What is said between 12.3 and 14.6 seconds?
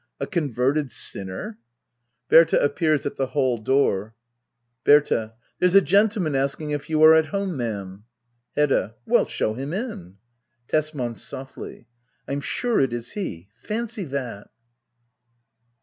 sure it is he! Fancy that